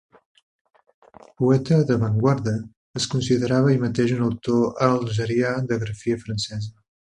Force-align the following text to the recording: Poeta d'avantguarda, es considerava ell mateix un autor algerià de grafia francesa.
Poeta 1.41 1.77
d'avantguarda, 1.91 2.53
es 3.01 3.07
considerava 3.13 3.71
ell 3.75 3.85
mateix 3.85 4.15
un 4.17 4.25
autor 4.31 4.67
algerià 4.89 5.55
de 5.73 5.81
grafia 5.87 6.21
francesa. 6.27 6.77